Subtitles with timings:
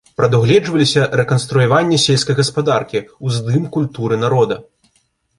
[0.19, 4.57] Прадугледжваліся рэканструяванне сельскай гаспадаркі, уздым культуры народа.